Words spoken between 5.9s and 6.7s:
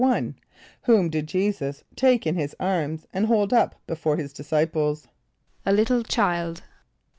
child.